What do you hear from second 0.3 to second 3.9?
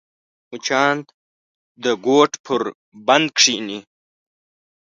مچان د بوټ پر بند کښېني